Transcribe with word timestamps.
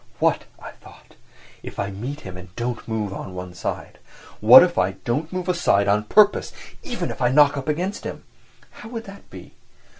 "What," 0.17 0.45
I 0.57 0.71
thought, 0.71 1.15
"if 1.61 1.77
I 1.77 1.91
meet 1.91 2.21
him 2.21 2.35
and 2.35 2.55
don't 2.55 2.87
move 2.87 3.13
on 3.13 3.35
one 3.35 3.53
side? 3.53 3.99
What 4.39 4.63
if 4.63 4.75
I 4.79 4.93
don't 4.93 5.31
move 5.31 5.47
aside 5.47 5.87
on 5.87 6.05
purpose, 6.05 6.51
even 6.81 7.11
if 7.11 7.21
I 7.21 7.29
knock 7.29 7.55
up 7.55 7.67
against 7.67 8.03
him? 8.03 8.23
How 8.71 8.89
would 8.89 9.03
that 9.03 9.29
be?" 9.29 9.53